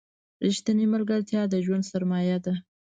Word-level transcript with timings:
رښتینې 0.45 0.85
ملګرتیا 0.93 1.41
د 1.49 1.55
ژوند 1.65 1.83
سرمایه 1.91 2.37
ده. 2.45 2.53